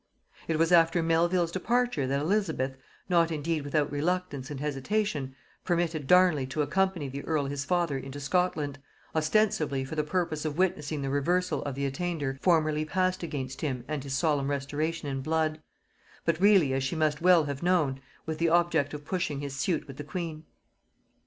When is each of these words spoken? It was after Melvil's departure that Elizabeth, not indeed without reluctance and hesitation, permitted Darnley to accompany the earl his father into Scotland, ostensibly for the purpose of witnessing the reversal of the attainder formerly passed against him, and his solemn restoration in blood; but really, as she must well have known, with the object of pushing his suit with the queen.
It 0.47 0.57
was 0.57 0.71
after 0.71 1.03
Melvil's 1.03 1.51
departure 1.51 2.07
that 2.07 2.19
Elizabeth, 2.21 2.75
not 3.07 3.29
indeed 3.31 3.61
without 3.61 3.91
reluctance 3.91 4.49
and 4.49 4.59
hesitation, 4.59 5.35
permitted 5.63 6.07
Darnley 6.07 6.47
to 6.47 6.63
accompany 6.63 7.07
the 7.07 7.23
earl 7.23 7.45
his 7.45 7.65
father 7.65 7.99
into 7.99 8.19
Scotland, 8.19 8.79
ostensibly 9.15 9.85
for 9.85 9.93
the 9.93 10.03
purpose 10.03 10.43
of 10.43 10.57
witnessing 10.57 11.03
the 11.03 11.11
reversal 11.11 11.61
of 11.65 11.75
the 11.75 11.85
attainder 11.85 12.39
formerly 12.41 12.83
passed 12.83 13.21
against 13.21 13.61
him, 13.61 13.85
and 13.87 14.03
his 14.03 14.15
solemn 14.15 14.49
restoration 14.49 15.07
in 15.07 15.21
blood; 15.21 15.61
but 16.25 16.41
really, 16.41 16.73
as 16.73 16.83
she 16.83 16.95
must 16.95 17.21
well 17.21 17.43
have 17.43 17.61
known, 17.61 18.01
with 18.25 18.39
the 18.39 18.49
object 18.49 18.95
of 18.95 19.05
pushing 19.05 19.39
his 19.41 19.55
suit 19.55 19.87
with 19.87 19.97
the 19.97 20.03
queen. 20.03 20.45